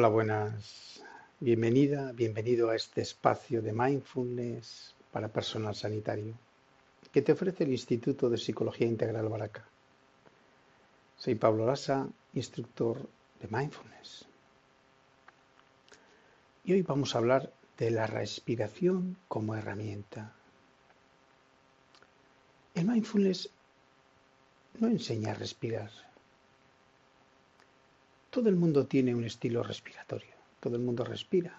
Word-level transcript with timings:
Hola, 0.00 0.08
buenas. 0.08 1.02
Bienvenida, 1.40 2.12
bienvenido 2.12 2.70
a 2.70 2.74
este 2.74 3.02
espacio 3.02 3.60
de 3.60 3.74
mindfulness 3.74 4.94
para 5.12 5.28
personal 5.28 5.74
sanitario 5.74 6.32
que 7.12 7.20
te 7.20 7.32
ofrece 7.32 7.64
el 7.64 7.72
Instituto 7.72 8.30
de 8.30 8.38
Psicología 8.38 8.86
Integral 8.86 9.28
Baraca. 9.28 9.62
Soy 11.18 11.34
Pablo 11.34 11.66
Lasa, 11.66 12.08
instructor 12.32 13.06
de 13.42 13.48
mindfulness. 13.54 14.24
Y 16.64 16.72
hoy 16.72 16.80
vamos 16.80 17.14
a 17.14 17.18
hablar 17.18 17.52
de 17.76 17.90
la 17.90 18.06
respiración 18.06 19.18
como 19.28 19.54
herramienta. 19.54 20.32
El 22.74 22.86
mindfulness 22.86 23.50
no 24.78 24.88
enseña 24.88 25.32
a 25.32 25.34
respirar, 25.34 25.90
todo 28.30 28.48
el 28.48 28.54
mundo 28.54 28.86
tiene 28.86 29.12
un 29.12 29.24
estilo 29.24 29.62
respiratorio, 29.64 30.34
todo 30.60 30.76
el 30.76 30.82
mundo 30.82 31.04
respira. 31.04 31.52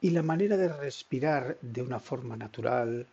Y 0.00 0.10
la 0.10 0.22
manera 0.22 0.56
de 0.56 0.68
respirar 0.68 1.58
de 1.60 1.82
una 1.82 2.00
forma 2.00 2.34
natural, 2.36 3.06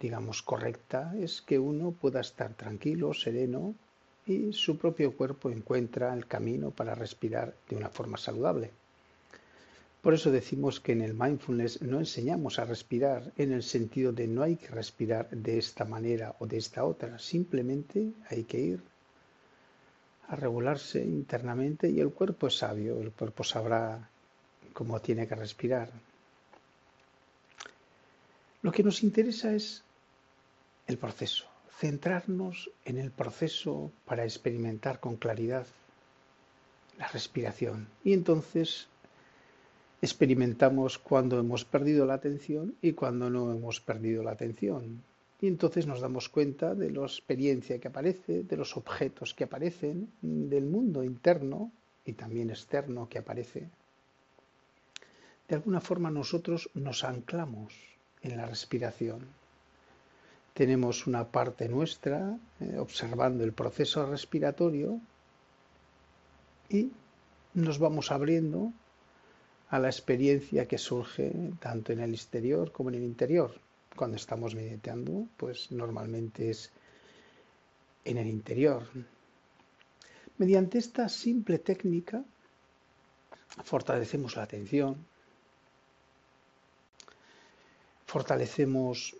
digamos 0.00 0.42
correcta, 0.42 1.12
es 1.18 1.42
que 1.42 1.58
uno 1.58 1.90
pueda 1.90 2.20
estar 2.20 2.54
tranquilo, 2.54 3.12
sereno 3.14 3.74
y 4.26 4.52
su 4.52 4.76
propio 4.76 5.16
cuerpo 5.16 5.50
encuentra 5.50 6.14
el 6.14 6.26
camino 6.26 6.70
para 6.70 6.94
respirar 6.94 7.54
de 7.68 7.76
una 7.76 7.88
forma 7.88 8.16
saludable. 8.16 8.70
Por 10.02 10.14
eso 10.14 10.30
decimos 10.30 10.78
que 10.78 10.92
en 10.92 11.02
el 11.02 11.14
mindfulness 11.14 11.82
no 11.82 11.98
enseñamos 11.98 12.60
a 12.60 12.64
respirar 12.64 13.32
en 13.36 13.52
el 13.52 13.64
sentido 13.64 14.12
de 14.12 14.28
no 14.28 14.42
hay 14.42 14.54
que 14.54 14.68
respirar 14.68 15.28
de 15.30 15.58
esta 15.58 15.84
manera 15.84 16.36
o 16.38 16.46
de 16.46 16.58
esta 16.58 16.84
otra, 16.84 17.18
simplemente 17.18 18.12
hay 18.30 18.44
que 18.44 18.60
ir 18.60 18.82
a 20.28 20.36
regularse 20.36 21.02
internamente 21.02 21.88
y 21.88 22.00
el 22.00 22.10
cuerpo 22.10 22.48
es 22.48 22.58
sabio, 22.58 23.00
el 23.00 23.12
cuerpo 23.12 23.44
sabrá 23.44 24.08
cómo 24.72 25.00
tiene 25.00 25.26
que 25.26 25.34
respirar. 25.34 25.90
Lo 28.62 28.70
que 28.70 28.82
nos 28.82 29.02
interesa 29.02 29.54
es 29.54 29.82
el 30.86 30.98
proceso, 30.98 31.46
centrarnos 31.78 32.70
en 32.84 32.98
el 32.98 33.10
proceso 33.10 33.90
para 34.04 34.24
experimentar 34.24 35.00
con 35.00 35.16
claridad 35.16 35.66
la 36.98 37.08
respiración. 37.08 37.88
Y 38.04 38.12
entonces 38.12 38.88
experimentamos 40.02 40.98
cuando 40.98 41.38
hemos 41.38 41.64
perdido 41.64 42.04
la 42.04 42.14
atención 42.14 42.74
y 42.82 42.92
cuando 42.92 43.30
no 43.30 43.52
hemos 43.52 43.80
perdido 43.80 44.22
la 44.22 44.32
atención. 44.32 45.02
Y 45.40 45.46
entonces 45.46 45.86
nos 45.86 46.00
damos 46.00 46.28
cuenta 46.28 46.74
de 46.74 46.90
la 46.90 47.02
experiencia 47.02 47.78
que 47.78 47.88
aparece, 47.88 48.42
de 48.42 48.56
los 48.56 48.76
objetos 48.76 49.34
que 49.34 49.44
aparecen, 49.44 50.10
del 50.20 50.64
mundo 50.64 51.04
interno 51.04 51.70
y 52.04 52.14
también 52.14 52.50
externo 52.50 53.08
que 53.08 53.18
aparece. 53.18 53.68
De 55.46 55.54
alguna 55.54 55.80
forma 55.80 56.10
nosotros 56.10 56.70
nos 56.74 57.04
anclamos 57.04 57.72
en 58.22 58.36
la 58.36 58.46
respiración. 58.46 59.20
Tenemos 60.54 61.06
una 61.06 61.28
parte 61.28 61.68
nuestra 61.68 62.36
eh, 62.58 62.76
observando 62.78 63.44
el 63.44 63.52
proceso 63.52 64.06
respiratorio 64.06 65.00
y 66.68 66.90
nos 67.54 67.78
vamos 67.78 68.10
abriendo 68.10 68.72
a 69.70 69.78
la 69.78 69.88
experiencia 69.88 70.66
que 70.66 70.78
surge 70.78 71.32
tanto 71.60 71.92
en 71.92 72.00
el 72.00 72.12
exterior 72.12 72.72
como 72.72 72.88
en 72.88 72.96
el 72.96 73.04
interior 73.04 73.67
cuando 73.98 74.16
estamos 74.16 74.54
meditando, 74.54 75.26
pues 75.36 75.72
normalmente 75.72 76.50
es 76.50 76.70
en 78.04 78.16
el 78.16 78.28
interior. 78.28 78.84
Mediante 80.38 80.78
esta 80.78 81.08
simple 81.08 81.58
técnica 81.58 82.22
fortalecemos 83.64 84.36
la 84.36 84.44
atención, 84.44 85.04
fortalecemos 88.06 89.16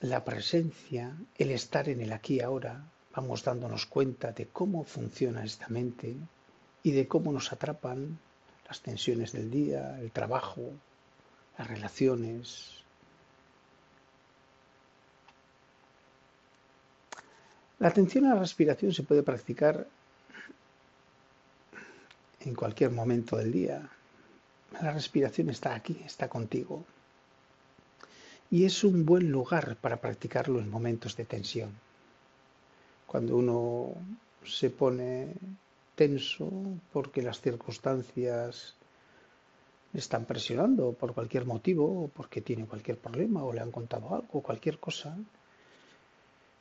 la 0.00 0.24
presencia, 0.24 1.16
el 1.38 1.52
estar 1.52 1.88
en 1.88 2.00
el 2.00 2.12
aquí 2.12 2.34
y 2.34 2.40
ahora, 2.40 2.84
vamos 3.14 3.44
dándonos 3.44 3.86
cuenta 3.86 4.32
de 4.32 4.48
cómo 4.48 4.82
funciona 4.82 5.44
esta 5.44 5.68
mente 5.68 6.16
y 6.82 6.90
de 6.90 7.06
cómo 7.06 7.30
nos 7.30 7.52
atrapan 7.52 8.18
las 8.68 8.80
tensiones 8.80 9.32
del 9.32 9.50
día, 9.52 9.98
el 10.00 10.10
trabajo, 10.10 10.72
las 11.56 11.68
relaciones, 11.68 12.82
La 17.78 17.88
atención 17.88 18.24
a 18.24 18.34
la 18.34 18.40
respiración 18.40 18.92
se 18.92 19.02
puede 19.02 19.22
practicar 19.22 19.86
en 22.40 22.54
cualquier 22.54 22.90
momento 22.90 23.36
del 23.36 23.52
día. 23.52 23.90
La 24.80 24.92
respiración 24.92 25.50
está 25.50 25.74
aquí, 25.74 26.00
está 26.04 26.28
contigo. 26.28 26.84
Y 28.50 28.64
es 28.64 28.82
un 28.82 29.04
buen 29.04 29.30
lugar 29.30 29.76
para 29.76 30.00
practicarlo 30.00 30.58
en 30.58 30.70
momentos 30.70 31.16
de 31.16 31.26
tensión. 31.26 31.70
Cuando 33.06 33.36
uno 33.36 33.92
se 34.44 34.70
pone 34.70 35.34
tenso 35.96 36.48
porque 36.92 37.20
las 37.20 37.40
circunstancias 37.40 38.74
le 39.92 40.00
están 40.00 40.24
presionando 40.24 40.92
por 40.92 41.12
cualquier 41.12 41.44
motivo, 41.44 42.04
o 42.04 42.08
porque 42.08 42.40
tiene 42.40 42.66
cualquier 42.66 42.98
problema, 42.98 43.44
o 43.44 43.52
le 43.52 43.60
han 43.60 43.70
contado 43.70 44.14
algo, 44.14 44.40
cualquier 44.40 44.78
cosa, 44.78 45.16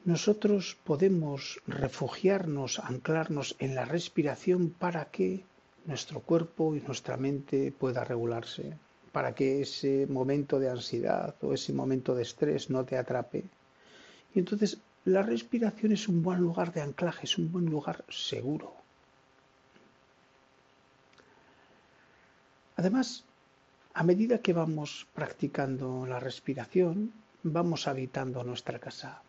nosotros 0.05 0.77
podemos 0.83 1.59
refugiarnos, 1.65 2.79
anclarnos 2.79 3.55
en 3.57 3.73
la 3.73 3.85
respiración 3.85 4.69
para 4.69 5.05
que 5.05 5.43
nuestro 5.85 6.19
cuerpo 6.19 6.75
y 6.75 6.81
nuestra 6.81 7.17
mente 7.17 7.71
pueda 7.71 8.03
regularse, 8.03 8.77
para 9.11 9.33
que 9.33 9.61
ese 9.61 10.05
momento 10.07 10.59
de 10.59 10.69
ansiedad 10.69 11.35
o 11.41 11.53
ese 11.53 11.73
momento 11.73 12.13
de 12.13 12.21
estrés 12.21 12.69
no 12.69 12.85
te 12.85 12.97
atrape. 12.97 13.45
Y 14.35 14.39
entonces 14.39 14.77
la 15.05 15.23
respiración 15.23 15.91
es 15.91 16.07
un 16.07 16.21
buen 16.21 16.39
lugar 16.39 16.71
de 16.71 16.81
anclaje, 16.81 17.25
es 17.25 17.37
un 17.39 17.51
buen 17.51 17.65
lugar 17.65 18.05
seguro. 18.09 18.73
Además, 22.75 23.23
a 23.95 24.03
medida 24.03 24.37
que 24.37 24.53
vamos 24.53 25.07
practicando 25.15 26.05
la 26.05 26.19
respiración, 26.19 27.11
vamos 27.41 27.87
habitando 27.87 28.43
nuestra 28.43 28.77
casa, 28.79 29.21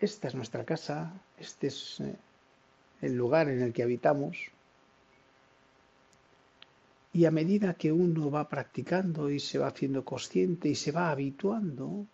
esta 0.00 0.28
es 0.28 0.34
nuestra 0.34 0.64
casa, 0.64 1.12
este 1.38 1.68
es 1.68 2.00
eh, 2.00 2.14
el 3.02 3.14
lugar 3.14 3.48
en 3.48 3.62
el 3.62 3.72
que 3.72 3.82
habitamos. 3.82 4.36
Y 7.12 7.26
a 7.26 7.30
medida 7.30 7.74
que 7.74 7.92
uno 7.92 8.30
va 8.30 8.48
practicando 8.48 9.30
y 9.30 9.38
se 9.38 9.58
va 9.58 9.68
haciendo 9.68 10.04
consciente 10.04 10.68
y 10.68 10.74
se 10.74 10.90
va 10.90 11.10
habituando 11.10 12.06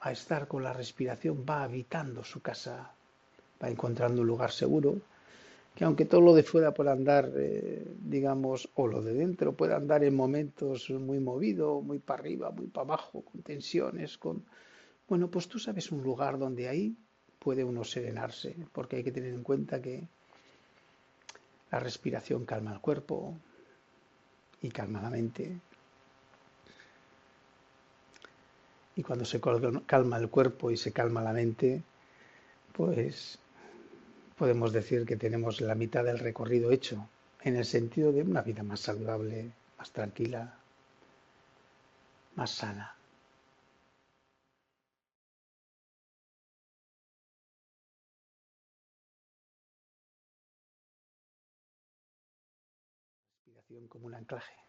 a 0.00 0.12
estar 0.12 0.46
con 0.46 0.62
la 0.62 0.72
respiración, 0.72 1.44
va 1.48 1.62
habitando 1.62 2.22
su 2.22 2.40
casa, 2.40 2.92
va 3.62 3.68
encontrando 3.70 4.20
un 4.20 4.28
lugar 4.28 4.52
seguro, 4.52 5.00
que 5.74 5.84
aunque 5.84 6.04
todo 6.04 6.20
lo 6.20 6.34
de 6.34 6.42
fuera 6.42 6.74
pueda 6.74 6.92
andar, 6.92 7.30
eh, 7.36 7.86
digamos, 8.04 8.68
o 8.74 8.86
lo 8.86 9.00
de 9.00 9.14
dentro 9.14 9.52
pueda 9.52 9.76
andar 9.76 10.04
en 10.04 10.14
momentos 10.14 10.90
muy 10.90 11.20
movido, 11.20 11.80
muy 11.80 11.98
para 11.98 12.20
arriba, 12.20 12.50
muy 12.50 12.66
para 12.66 12.84
abajo, 12.84 13.22
con 13.22 13.42
tensiones, 13.42 14.18
con, 14.18 14.44
bueno, 15.08 15.30
pues 15.30 15.48
tú 15.48 15.58
sabes 15.58 15.90
un 15.90 16.02
lugar 16.02 16.38
donde 16.38 16.68
ahí 16.68 16.96
puede 17.38 17.64
uno 17.64 17.84
serenarse, 17.84 18.54
porque 18.72 18.96
hay 18.96 19.04
que 19.04 19.12
tener 19.12 19.32
en 19.32 19.42
cuenta 19.42 19.80
que 19.80 20.06
la 21.70 21.80
respiración 21.80 22.44
calma 22.44 22.72
el 22.72 22.80
cuerpo 22.80 23.36
y 24.60 24.68
calma 24.68 25.00
la 25.00 25.10
mente. 25.10 25.58
Y 28.96 29.02
cuando 29.02 29.24
se 29.24 29.40
calma 29.40 30.18
el 30.18 30.28
cuerpo 30.28 30.70
y 30.70 30.76
se 30.76 30.92
calma 30.92 31.22
la 31.22 31.32
mente, 31.32 31.82
pues 32.72 33.38
podemos 34.36 34.72
decir 34.72 35.06
que 35.06 35.16
tenemos 35.16 35.60
la 35.60 35.74
mitad 35.74 36.04
del 36.04 36.18
recorrido 36.18 36.70
hecho, 36.70 37.08
en 37.42 37.56
el 37.56 37.64
sentido 37.64 38.12
de 38.12 38.22
una 38.22 38.42
vida 38.42 38.62
más 38.62 38.80
saludable, 38.80 39.52
más 39.78 39.90
tranquila, 39.92 40.58
más 42.34 42.50
sana. 42.50 42.97
Un 54.08 54.14
anclaje. 54.14 54.67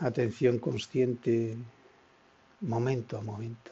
Atención 0.00 0.58
consciente 0.58 1.56
momento 2.60 3.16
a 3.16 3.22
momento. 3.22 3.70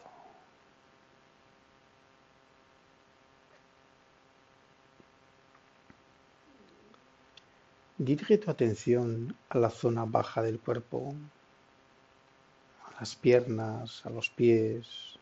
Dirige 7.99 8.39
tu 8.39 8.51
atención 8.51 9.37
a 9.49 9.59
la 9.59 9.71
zona 9.71 10.05
baja 10.05 10.43
del 10.43 10.59
cuerpo, 10.61 11.15
a 12.87 13.01
las 13.01 13.15
piernas, 13.17 14.05
a 14.07 14.11
los 14.11 14.31
pies, 14.31 15.19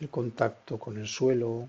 el 0.00 0.10
contacto 0.10 0.78
con 0.78 0.98
el 0.98 1.06
suelo. 1.06 1.68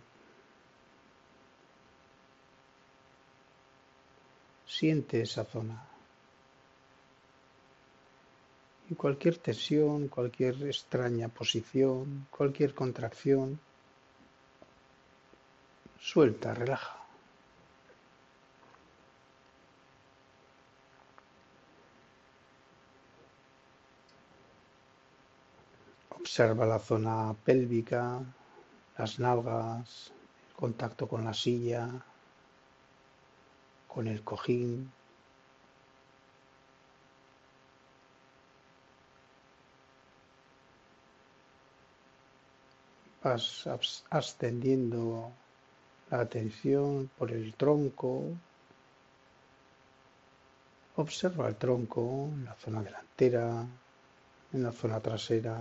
Siente 4.65 5.21
esa 5.21 5.45
zona. 5.45 5.94
Y 8.87 8.93
cualquier 8.93 9.37
tensión, 9.37 10.07
cualquier 10.09 10.61
extraña 10.63 11.27
posición, 11.27 12.27
cualquier 12.29 12.75
contracción, 12.75 13.59
suelta, 15.99 16.53
relaja. 16.53 16.99
Observa 26.11 26.65
la 26.65 26.79
zona 26.79 27.33
pélvica, 27.43 28.21
las 28.97 29.19
nalgas, 29.19 30.11
el 30.49 30.55
contacto 30.55 31.07
con 31.07 31.23
la 31.23 31.33
silla, 31.33 31.89
con 33.87 34.07
el 34.07 34.21
cojín. 34.23 34.91
Vas 43.25 43.67
ascendiendo 44.11 45.31
la 46.11 46.19
atención 46.19 47.09
por 47.17 47.31
el 47.31 47.55
tronco. 47.55 48.21
Observa 50.97 51.47
el 51.47 51.55
tronco 51.55 52.29
en 52.31 52.45
la 52.45 52.53
zona 52.53 52.83
delantera, 52.83 53.65
en 54.53 54.63
la 54.63 54.71
zona 54.71 54.99
trasera, 54.99 55.57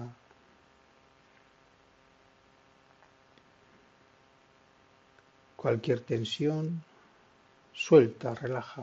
Cualquier 5.57 6.01
tensión, 6.01 6.83
suelta, 7.73 8.35
relaja. 8.35 8.83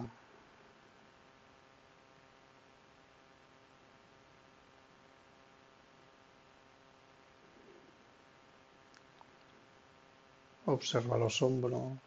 Observa 10.71 11.18
los 11.18 11.41
hombros. 11.41 11.97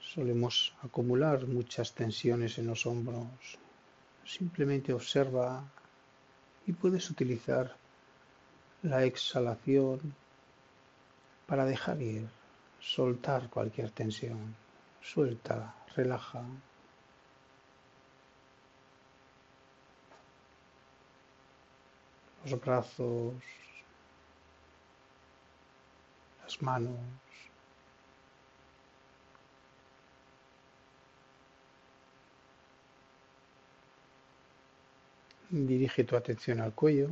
Solemos 0.00 0.74
acumular 0.82 1.46
muchas 1.46 1.94
tensiones 1.94 2.58
en 2.58 2.66
los 2.66 2.84
hombros. 2.84 3.28
Simplemente 4.24 4.92
observa 4.92 5.62
y 6.66 6.72
puedes 6.72 7.08
utilizar 7.10 7.76
la 8.82 9.04
exhalación 9.04 10.16
para 11.46 11.64
dejar 11.64 12.02
ir, 12.02 12.28
soltar 12.80 13.48
cualquier 13.48 13.92
tensión. 13.92 14.56
Suelta, 15.00 15.76
relaja. 15.94 16.42
Los 22.44 22.60
brazos, 22.60 23.34
manos. 26.62 26.96
Dirige 35.50 36.04
tu 36.04 36.16
atención 36.16 36.60
al 36.60 36.72
cuello. 36.72 37.08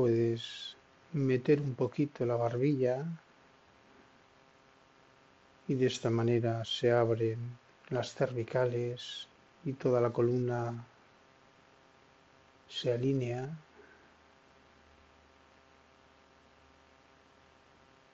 puedes 0.00 0.76
meter 1.12 1.60
un 1.60 1.74
poquito 1.74 2.24
la 2.24 2.36
barbilla 2.36 3.04
y 5.70 5.76
de 5.76 5.86
esta 5.86 6.10
manera 6.10 6.64
se 6.64 6.90
abren 6.90 7.56
las 7.90 8.12
cervicales 8.12 9.28
y 9.64 9.74
toda 9.74 10.00
la 10.00 10.10
columna 10.10 10.84
se 12.68 12.92
alinea. 12.92 13.48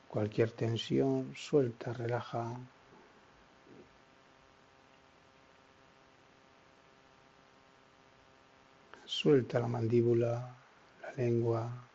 Cualquier 0.06 0.50
tensión 0.50 1.32
suelta, 1.34 1.94
relaja. 1.94 2.58
Suelta 9.06 9.60
la 9.60 9.68
mandíbula 9.68 10.54
lengua. 11.16 11.85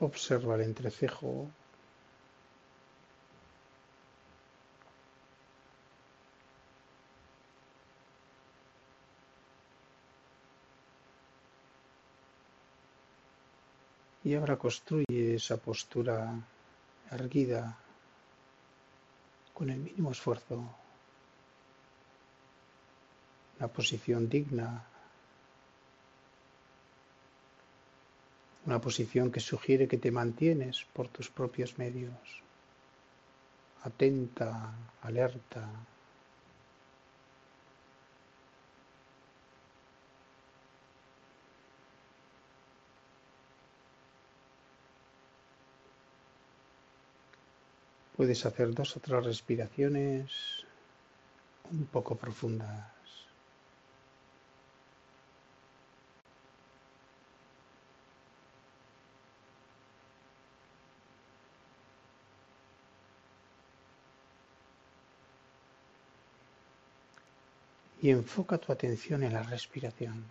Observa 0.00 0.54
el 0.54 0.62
entrecejo. 0.62 1.48
Y 14.22 14.34
ahora 14.34 14.56
construye 14.56 15.34
esa 15.34 15.56
postura 15.56 16.32
erguida 17.10 17.76
con 19.54 19.70
el 19.70 19.78
mínimo 19.78 20.12
esfuerzo. 20.12 20.62
Una 23.58 23.68
posición 23.68 24.28
digna 24.28 24.84
una 28.68 28.82
posición 28.82 29.32
que 29.32 29.40
sugiere 29.40 29.88
que 29.88 29.96
te 29.96 30.10
mantienes 30.10 30.84
por 30.92 31.08
tus 31.08 31.30
propios 31.30 31.78
medios, 31.78 32.12
atenta, 33.82 34.74
alerta. 35.00 35.66
Puedes 48.18 48.44
hacer 48.44 48.74
dos 48.74 48.94
o 48.98 49.00
tres 49.00 49.24
respiraciones 49.24 50.30
un 51.72 51.86
poco 51.86 52.16
profundas. 52.16 52.97
Enfoca 68.10 68.58
tu 68.58 68.72
atención 68.72 69.22
en 69.22 69.32
la 69.32 69.42
respiración. 69.42 70.24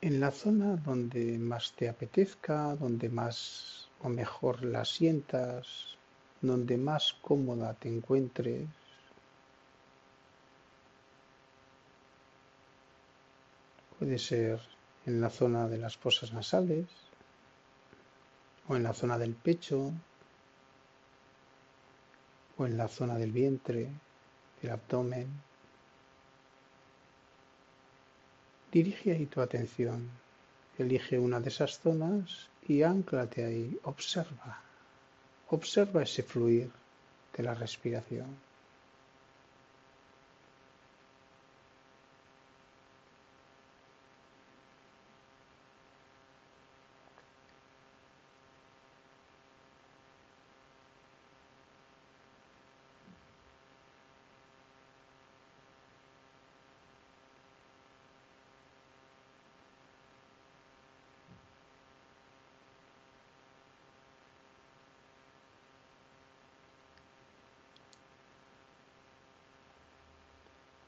En 0.00 0.18
la 0.20 0.30
zona 0.30 0.76
donde 0.76 1.38
más 1.38 1.72
te 1.72 1.88
apetezca, 1.88 2.74
donde 2.76 3.08
más 3.10 3.88
o 4.02 4.08
mejor 4.08 4.64
la 4.64 4.84
sientas, 4.84 5.96
donde 6.40 6.78
más 6.78 7.14
cómoda 7.20 7.74
te 7.74 7.88
encuentres, 7.88 8.66
puede 13.98 14.18
ser 14.18 14.58
en 15.04 15.20
la 15.20 15.28
zona 15.28 15.68
de 15.68 15.76
las 15.76 15.98
fosas 15.98 16.32
nasales 16.32 16.86
o 18.68 18.76
en 18.76 18.82
la 18.82 18.94
zona 18.94 19.18
del 19.18 19.34
pecho 19.34 19.92
o 22.60 22.66
en 22.66 22.76
la 22.76 22.88
zona 22.88 23.16
del 23.16 23.32
vientre, 23.32 23.88
del 24.60 24.70
abdomen. 24.70 25.28
Dirige 28.70 29.12
ahí 29.12 29.24
tu 29.24 29.40
atención. 29.40 30.10
Elige 30.76 31.18
una 31.18 31.40
de 31.40 31.48
esas 31.48 31.80
zonas 31.80 32.50
y 32.68 32.82
anclate 32.82 33.44
ahí. 33.46 33.80
Observa. 33.84 34.60
Observa 35.48 36.02
ese 36.02 36.22
fluir 36.22 36.70
de 37.34 37.42
la 37.42 37.54
respiración. 37.54 38.36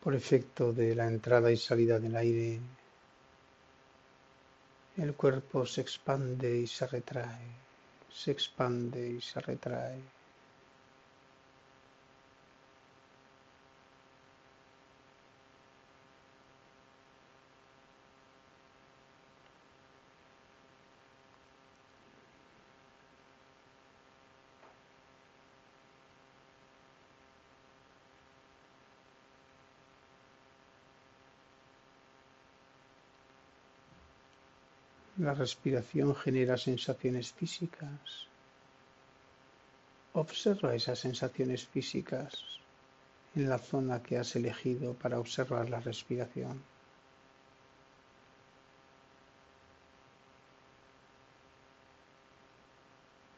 Por 0.03 0.15
efecto 0.17 0.73
de 0.73 0.97
la 0.97 1.07
entrada 1.07 1.53
y 1.53 1.57
salida 1.57 2.01
del 2.01 2.17
aire, 2.17 2.59
el 4.97 5.15
cuerpo 5.15 5.65
se 5.65 5.81
expande 5.81 6.59
y 6.59 6.67
se 6.67 6.87
retrae, 6.89 7.47
se 8.11 8.33
expande 8.33 9.09
y 9.09 9.21
se 9.21 9.41
retrae. 9.41 10.01
La 35.19 35.35
respiración 35.35 36.15
genera 36.15 36.57
sensaciones 36.57 37.33
físicas. 37.33 38.27
Observa 40.15 40.75
esas 40.75 41.01
sensaciones 41.01 41.67
físicas 41.67 42.43
en 43.35 43.51
la 43.51 43.59
zona 43.59 44.03
que 44.03 44.17
has 44.17 44.35
elegido 44.37 44.95
para 44.95 45.21
observar 45.21 45.69
la 45.69 45.81
respiración. 45.81 46.63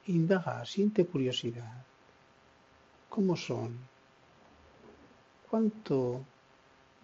Indaga, 0.06 0.64
siente 0.64 1.04
curiosidad. 1.06 1.84
¿Cómo 3.08 3.36
son? 3.36 3.76
¿Cuánto 5.50 6.20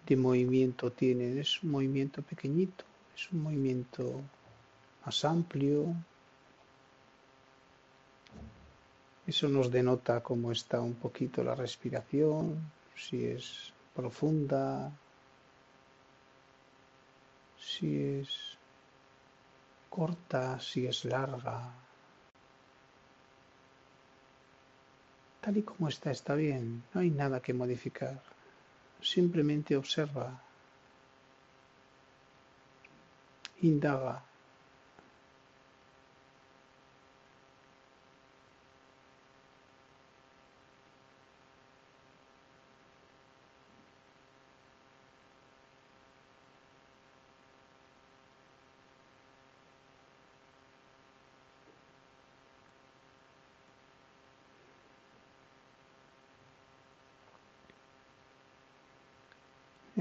de 0.05 0.15
movimiento 0.15 0.91
tienen? 0.93 1.39
¿Es 1.39 1.61
un 1.61 1.71
movimiento 1.71 2.21
pequeñito? 2.21 2.85
¿Es 3.15 3.29
un 3.31 3.43
movimiento 3.43 4.21
más 5.05 5.25
amplio. 5.25 5.93
Eso 9.25 9.47
nos 9.47 9.71
denota 9.71 10.21
cómo 10.21 10.51
está 10.51 10.81
un 10.81 10.95
poquito 10.95 11.43
la 11.43 11.55
respiración, 11.55 12.71
si 12.95 13.25
es 13.25 13.73
profunda, 13.95 14.91
si 17.59 18.19
es 18.19 18.57
corta, 19.89 20.59
si 20.59 20.87
es 20.87 21.05
larga. 21.05 21.71
Tal 25.41 25.57
y 25.57 25.63
como 25.63 25.87
está, 25.87 26.11
está 26.11 26.35
bien, 26.35 26.83
no 26.93 27.01
hay 27.01 27.09
nada 27.09 27.41
que 27.41 27.53
modificar. 27.53 28.21
Simplemente 29.01 29.75
observa, 29.75 30.39
indaga. 33.61 34.30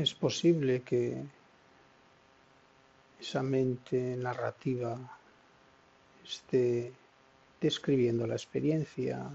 Es 0.01 0.15
posible 0.15 0.81
que 0.81 1.23
esa 3.21 3.43
mente 3.43 4.17
narrativa 4.17 4.97
esté 6.25 6.91
describiendo 7.61 8.27
la 8.27 8.33
experiencia, 8.35 9.31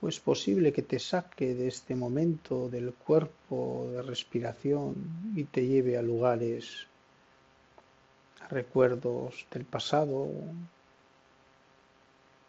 o 0.00 0.06
es 0.06 0.20
posible 0.20 0.72
que 0.72 0.82
te 0.82 1.00
saque 1.00 1.56
de 1.56 1.66
este 1.66 1.96
momento 1.96 2.68
del 2.68 2.94
cuerpo 2.94 3.88
de 3.90 4.02
respiración 4.02 4.94
y 5.34 5.42
te 5.42 5.66
lleve 5.66 5.98
a 5.98 6.02
lugares, 6.02 6.86
a 8.42 8.46
recuerdos 8.46 9.44
del 9.50 9.64
pasado, 9.64 10.28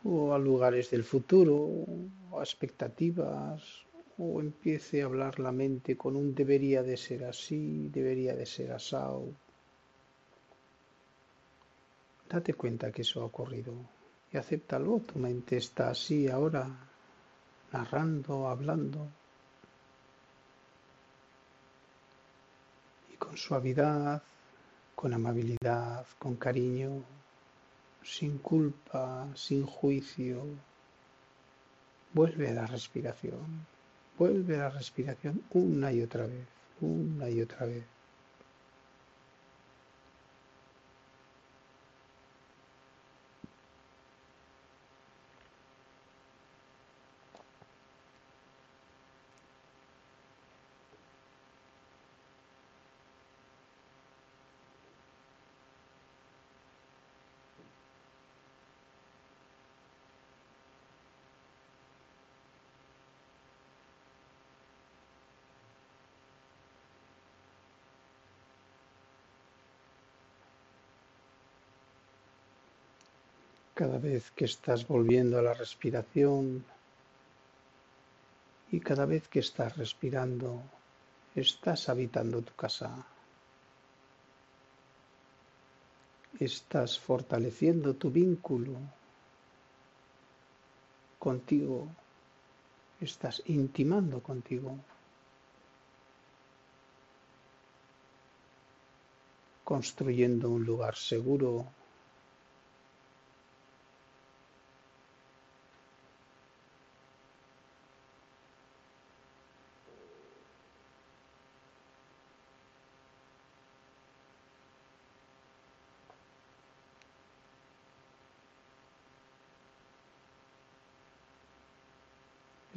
o 0.03 0.31
a 0.31 0.37
lugares 0.37 0.91
del 0.91 1.03
futuro, 1.03 1.87
a 2.37 2.43
expectativas, 2.43 3.84
o 4.17 4.39
empiece 4.39 5.01
a 5.01 5.05
hablar 5.05 5.39
la 5.39 5.51
mente 5.51 5.97
con 5.97 6.15
un 6.15 6.33
debería 6.33 6.83
de 6.83 6.97
ser 6.97 7.25
así, 7.25 7.89
debería 7.89 8.33
de 8.35 8.45
ser 8.45 8.71
asado. 8.71 9.25
Date 12.29 12.53
cuenta 12.53 12.91
que 12.91 13.01
eso 13.01 13.21
ha 13.21 13.25
ocurrido 13.25 13.73
y 14.31 14.37
acéptalo. 14.37 14.99
Tu 14.99 15.19
mente 15.19 15.57
está 15.57 15.89
así 15.89 16.29
ahora, 16.29 16.67
narrando, 17.71 18.47
hablando. 18.47 19.07
Y 23.13 23.17
con 23.17 23.37
suavidad, 23.37 24.23
con 24.95 25.13
amabilidad, 25.13 26.05
con 26.17 26.35
cariño, 26.37 27.03
sin 28.01 28.37
culpa, 28.39 29.27
sin 29.35 29.65
juicio, 29.65 30.41
vuelve 32.13 32.49
a 32.49 32.53
la 32.53 32.65
respiración. 32.65 33.74
Vuelve 34.17 34.57
la 34.57 34.69
respiración 34.69 35.41
una 35.51 35.91
y 35.91 36.01
otra 36.01 36.25
vez, 36.25 36.47
una 36.81 37.29
y 37.29 37.41
otra 37.41 37.65
vez. 37.65 37.94
Cada 73.75 73.99
vez 73.99 74.31
que 74.31 74.45
estás 74.45 74.87
volviendo 74.87 75.37
a 75.37 75.41
la 75.41 75.53
respiración 75.53 76.63
y 78.71 78.79
cada 78.79 79.05
vez 79.05 79.27
que 79.27 79.39
estás 79.39 79.77
respirando, 79.77 80.63
estás 81.35 81.89
habitando 81.89 82.41
tu 82.41 82.53
casa. 82.55 83.05
Estás 86.39 86.97
fortaleciendo 86.97 87.95
tu 87.95 88.09
vínculo 88.11 88.79
contigo. 91.19 91.89
Estás 93.01 93.43
intimando 93.47 94.23
contigo. 94.23 94.77
Construyendo 99.65 100.49
un 100.49 100.63
lugar 100.63 100.95
seguro 100.95 101.65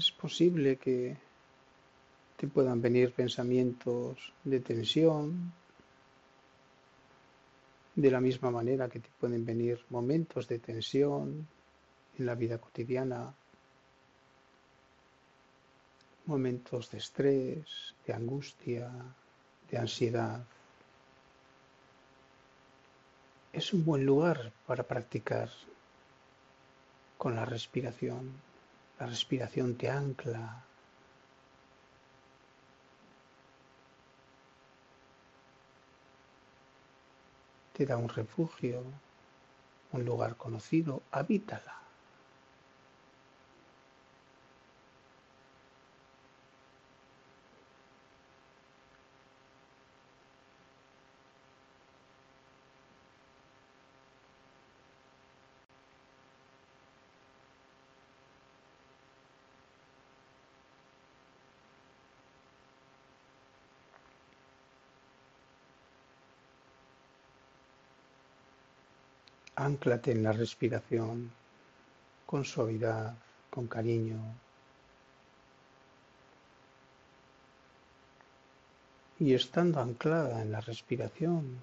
es 0.09 0.13
posible 0.13 0.79
que 0.79 1.15
te 2.39 2.47
puedan 2.47 2.81
venir 2.81 3.13
pensamientos 3.13 4.33
de 4.43 4.61
tensión, 4.61 5.53
de 7.95 8.11
la 8.11 8.19
misma 8.19 8.51
manera 8.51 8.89
que 8.89 9.01
te 9.01 9.11
pueden 9.21 9.45
venir 9.45 9.85
momentos 9.91 10.49
de 10.49 10.61
tensión 10.61 11.47
en 12.19 12.27
la 12.27 12.35
vida 12.35 12.57
cotidiana, 12.57 13.35
momentos 16.25 16.91
de 16.91 16.99
estrés, 16.99 17.95
de 18.07 18.15
angustia, 18.15 18.91
de 19.71 19.77
ansiedad. 19.77 20.43
Es 23.53 23.75
un 23.75 23.85
buen 23.85 24.07
lugar 24.07 24.53
para 24.67 24.85
practicar 24.85 25.51
con 27.19 27.37
la 27.37 27.45
respiración. 27.45 28.48
La 28.99 29.07
respiración 29.07 29.77
te 29.77 29.89
ancla. 29.89 30.67
Te 37.73 37.87
da 37.87 37.97
un 37.97 38.09
refugio, 38.09 38.83
un 39.93 40.05
lugar 40.05 40.37
conocido, 40.37 41.01
habítala. 41.13 41.88
Ánclate 69.69 70.13
en 70.13 70.23
la 70.23 70.33
respiración 70.33 71.31
con 72.25 72.43
suavidad, 72.47 73.15
con 73.51 73.67
cariño. 73.67 74.19
Y 79.19 79.35
estando 79.35 79.81
anclada 79.81 80.41
en 80.41 80.53
la 80.53 80.63
respiración, 80.63 81.59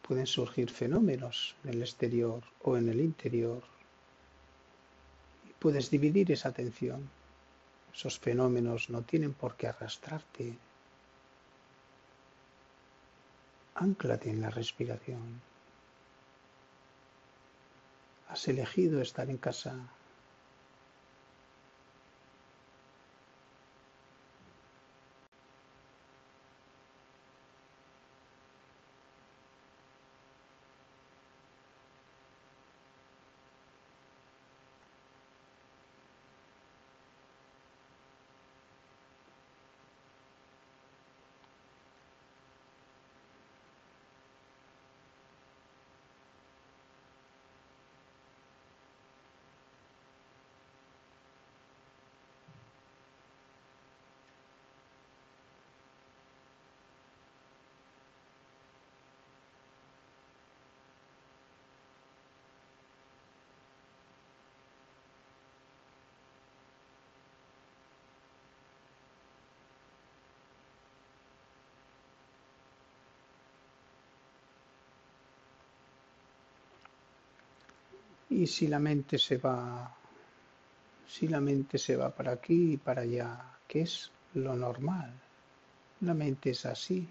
pueden 0.00 0.26
surgir 0.26 0.70
fenómenos 0.70 1.54
en 1.64 1.74
el 1.74 1.82
exterior 1.82 2.42
o 2.62 2.78
en 2.78 2.88
el 2.88 3.00
interior. 3.00 3.62
Y 5.50 5.52
puedes 5.52 5.90
dividir 5.90 6.32
esa 6.32 6.48
atención. 6.48 7.10
Esos 7.92 8.18
fenómenos 8.18 8.88
no 8.88 9.02
tienen 9.02 9.34
por 9.34 9.54
qué 9.54 9.66
arrastrarte. 9.66 10.56
Ánclate 13.74 14.30
en 14.30 14.40
la 14.40 14.48
respiración. 14.48 15.47
Has 18.28 18.46
elegido 18.46 19.00
estar 19.00 19.28
en 19.30 19.38
casa. 19.38 19.97
Y 78.30 78.46
si 78.46 78.68
la 78.68 78.78
mente 78.78 79.18
se 79.18 79.38
va, 79.38 79.94
si 81.06 81.28
la 81.28 81.40
mente 81.40 81.78
se 81.78 81.96
va 81.96 82.10
para 82.10 82.32
aquí 82.32 82.74
y 82.74 82.76
para 82.76 83.02
allá, 83.02 83.58
que 83.66 83.82
es 83.82 84.10
lo 84.34 84.54
normal, 84.54 85.12
la 86.00 86.14
mente 86.14 86.50
es 86.50 86.66
así. 86.66 87.08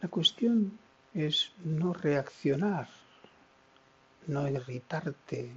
La 0.00 0.08
cuestión 0.08 0.78
es 1.14 1.52
no 1.64 1.92
reaccionar, 1.92 2.88
no 4.28 4.48
irritarte 4.48 5.50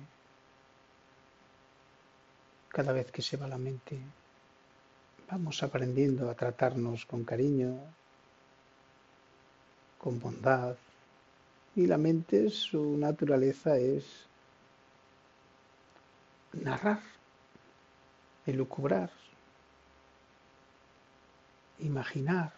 cada 2.70 2.94
vez 2.94 3.12
que 3.12 3.22
se 3.22 3.38
va 3.38 3.48
la 3.48 3.58
mente. 3.58 4.00
Vamos 5.30 5.62
aprendiendo 5.62 6.30
a 6.30 6.34
tratarnos 6.34 7.06
con 7.06 7.24
cariño, 7.24 7.78
con 10.00 10.20
bondad, 10.20 10.76
y 11.76 11.88
la 11.88 11.98
mente, 11.98 12.50
su 12.50 12.98
naturaleza 12.98 13.78
es 13.78 14.06
narrar, 16.54 17.02
elucubrar, 18.46 19.10
imaginar, 21.80 22.54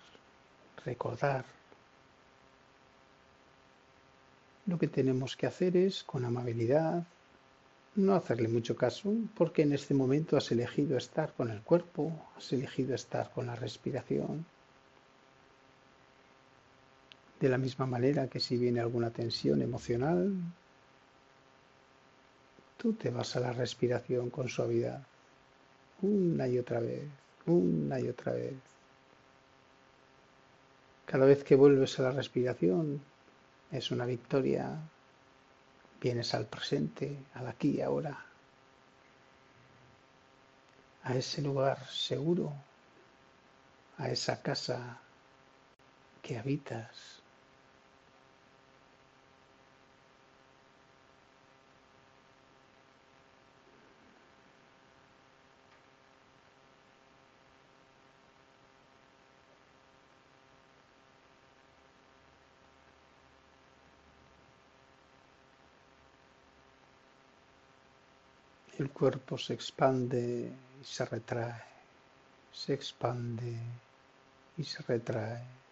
recordar. 0.83 1.45
Lo 4.65 4.79
que 4.79 4.87
tenemos 4.87 5.35
que 5.35 5.45
hacer 5.45 5.77
es, 5.77 6.03
con 6.03 6.25
amabilidad, 6.25 7.05
no 7.95 8.15
hacerle 8.15 8.47
mucho 8.47 8.75
caso, 8.75 9.13
porque 9.35 9.61
en 9.61 9.73
este 9.73 9.93
momento 9.93 10.37
has 10.37 10.51
elegido 10.51 10.97
estar 10.97 11.33
con 11.33 11.51
el 11.51 11.61
cuerpo, 11.61 12.11
has 12.35 12.51
elegido 12.53 12.95
estar 12.95 13.31
con 13.31 13.45
la 13.45 13.55
respiración, 13.55 14.45
de 17.43 17.49
la 17.49 17.57
misma 17.57 17.85
manera 17.85 18.29
que 18.29 18.39
si 18.39 18.55
viene 18.55 18.79
alguna 18.79 19.09
tensión 19.09 19.61
emocional, 19.61 20.33
tú 22.77 22.93
te 22.93 23.09
vas 23.09 23.35
a 23.35 23.41
la 23.41 23.51
respiración 23.51 24.29
con 24.29 24.47
suavidad, 24.47 25.03
una 26.03 26.47
y 26.47 26.57
otra 26.57 26.79
vez, 26.79 27.03
una 27.45 27.99
y 27.99 28.07
otra 28.07 28.31
vez. 28.31 28.53
Cada 31.05 31.25
vez 31.25 31.43
que 31.43 31.55
vuelves 31.55 31.99
a 31.99 32.03
la 32.03 32.11
respiración 32.11 33.01
es 33.73 33.91
una 33.91 34.05
victoria, 34.05 34.79
vienes 35.99 36.33
al 36.33 36.45
presente, 36.45 37.17
al 37.33 37.47
aquí 37.47 37.71
y 37.71 37.81
ahora, 37.81 38.25
a 41.03 41.13
ese 41.13 41.41
lugar 41.41 41.85
seguro, 41.87 42.53
a 43.97 44.09
esa 44.09 44.41
casa 44.41 44.97
que 46.21 46.37
habitas. 46.37 47.22
El 68.79 68.89
cuerpo 68.89 69.37
se 69.37 69.53
expande 69.53 70.51
y 70.81 70.83
se 70.83 71.05
retrae, 71.05 71.61
se 72.51 72.73
expande 72.73 73.55
y 74.57 74.63
se 74.63 74.81
retrae. 74.83 75.62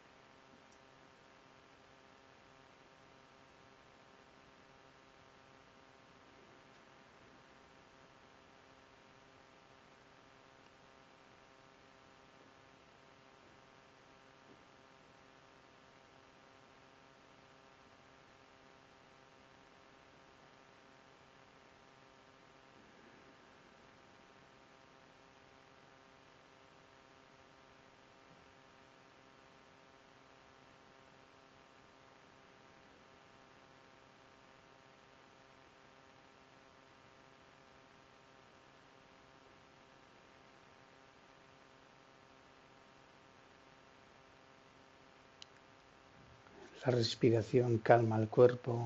La 46.83 46.91
respiración 46.91 47.77
calma 47.77 48.17
el 48.17 48.27
cuerpo 48.27 48.81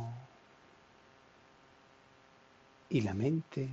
y 2.90 3.00
la 3.00 3.14
mente. 3.14 3.70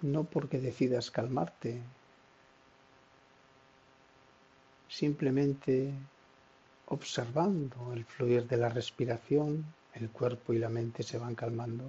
No 0.00 0.24
porque 0.24 0.58
decidas 0.58 1.10
calmarte, 1.10 1.78
simplemente 4.88 5.92
observando 6.88 7.92
el 7.92 8.06
fluir 8.06 8.48
de 8.48 8.56
la 8.56 8.70
respiración, 8.70 9.64
el 9.94 10.08
cuerpo 10.08 10.54
y 10.54 10.58
la 10.58 10.70
mente 10.70 11.02
se 11.02 11.18
van 11.18 11.34
calmando. 11.34 11.84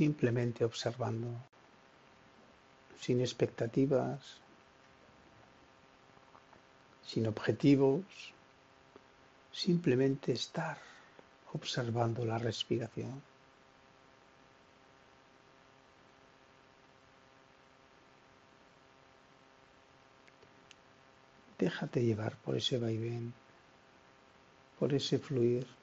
Simplemente 0.00 0.64
observando, 0.64 1.28
sin 3.02 3.20
expectativas, 3.20 4.18
sin 7.04 7.26
objetivos, 7.26 8.02
simplemente 9.52 10.32
estar 10.32 10.78
observando 11.52 12.24
la 12.24 12.38
respiración. 12.38 13.20
Déjate 21.58 22.02
llevar 22.02 22.36
por 22.36 22.56
ese 22.56 22.78
vaivén, 22.78 23.34
por 24.78 24.94
ese 24.94 25.18
fluir. 25.18 25.79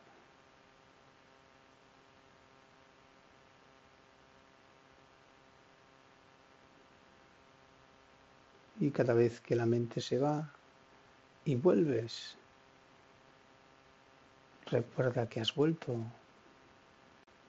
Y 8.79 8.91
cada 8.91 9.13
vez 9.13 9.41
que 9.41 9.55
la 9.55 9.65
mente 9.65 10.01
se 10.01 10.19
va 10.19 10.51
y 11.45 11.55
vuelves, 11.55 12.35
recuerda 14.65 15.27
que 15.27 15.39
has 15.39 15.53
vuelto. 15.55 15.95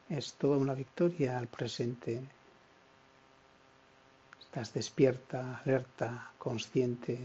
Es 0.08 0.34
toda 0.34 0.56
una 0.56 0.74
victoria 0.74 1.38
al 1.38 1.48
presente. 1.48 2.22
Estás 4.40 4.72
despierta, 4.72 5.58
alerta, 5.58 6.32
consciente. 6.38 7.18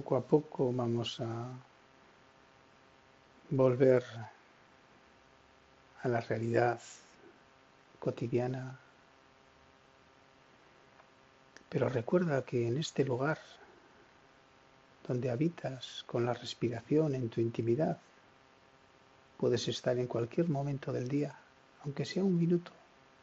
Poco 0.00 0.16
a 0.16 0.22
poco 0.22 0.72
vamos 0.72 1.20
a 1.20 1.28
volver 3.50 4.02
a 6.00 6.08
la 6.08 6.22
realidad 6.22 6.80
cotidiana. 7.98 8.78
Pero 11.68 11.90
recuerda 11.90 12.46
que 12.46 12.66
en 12.66 12.78
este 12.78 13.04
lugar 13.04 13.38
donde 15.06 15.28
habitas 15.28 16.02
con 16.06 16.24
la 16.24 16.32
respiración 16.32 17.14
en 17.14 17.28
tu 17.28 17.42
intimidad, 17.42 17.98
puedes 19.36 19.68
estar 19.68 19.98
en 19.98 20.06
cualquier 20.06 20.48
momento 20.48 20.94
del 20.94 21.08
día, 21.08 21.36
aunque 21.84 22.06
sea 22.06 22.24
un 22.24 22.38
minuto 22.38 22.72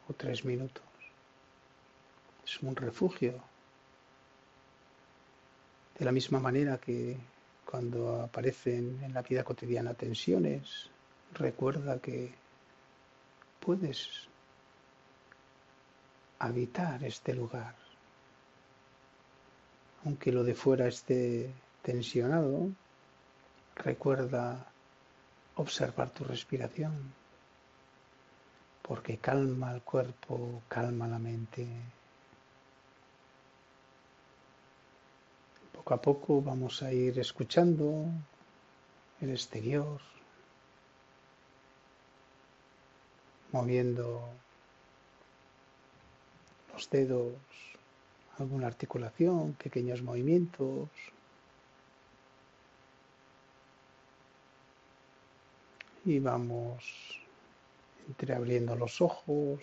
o 0.08 0.12
tres 0.12 0.44
minutos. 0.44 0.84
Es 2.44 2.62
un 2.62 2.76
refugio 2.76 3.47
de 5.98 6.04
la 6.04 6.12
misma 6.12 6.38
manera 6.38 6.78
que 6.78 7.16
cuando 7.64 8.22
aparecen 8.22 9.00
en 9.02 9.12
la 9.12 9.22
vida 9.22 9.44
cotidiana 9.44 9.94
tensiones, 9.94 10.88
recuerda 11.34 11.98
que 11.98 12.32
puedes 13.60 14.28
habitar 16.38 17.02
este 17.04 17.34
lugar. 17.34 17.74
Aunque 20.04 20.30
lo 20.30 20.44
de 20.44 20.54
fuera 20.54 20.86
esté 20.86 21.52
tensionado, 21.82 22.70
recuerda 23.74 24.66
observar 25.56 26.10
tu 26.10 26.24
respiración, 26.24 27.12
porque 28.82 29.18
calma 29.18 29.74
el 29.74 29.82
cuerpo, 29.82 30.62
calma 30.68 31.08
la 31.08 31.18
mente. 31.18 31.66
Poco 35.78 35.94
a 35.94 36.02
poco 36.02 36.42
vamos 36.42 36.82
a 36.82 36.92
ir 36.92 37.20
escuchando 37.20 38.04
el 39.20 39.30
exterior, 39.30 40.00
moviendo 43.52 44.28
los 46.72 46.90
dedos, 46.90 47.36
alguna 48.38 48.66
articulación, 48.66 49.52
pequeños 49.52 50.02
movimientos. 50.02 50.88
Y 56.04 56.18
vamos 56.18 57.22
entreabriendo 58.08 58.74
los 58.74 59.00
ojos, 59.00 59.60